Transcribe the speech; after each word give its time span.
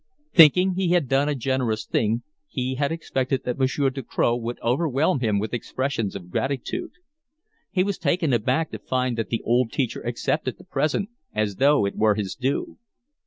Thinking 0.33 0.73
he 0.73 0.87
had 0.93 1.07
done 1.07 1.29
a 1.29 1.35
generous 1.35 1.85
thing, 1.85 2.23
he 2.47 2.73
had 2.73 2.91
expected 2.91 3.43
that 3.43 3.59
Monsieur 3.59 3.91
Ducroz 3.91 4.41
would 4.41 4.59
overwhelm 4.63 5.19
him 5.19 5.37
with 5.37 5.53
expressions 5.53 6.15
of 6.15 6.31
gratitude. 6.31 6.93
He 7.69 7.83
was 7.83 7.99
taken 7.99 8.33
aback 8.33 8.71
to 8.71 8.79
find 8.79 9.15
that 9.15 9.29
the 9.29 9.43
old 9.45 9.71
teacher 9.71 10.01
accepted 10.01 10.57
the 10.57 10.63
present 10.63 11.09
as 11.35 11.57
though 11.57 11.85
it 11.85 11.95
were 11.95 12.15
his 12.15 12.33
due. 12.33 12.79